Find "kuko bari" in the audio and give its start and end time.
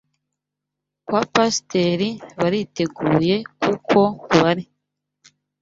3.63-4.65